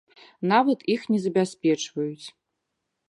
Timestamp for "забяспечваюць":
1.25-2.27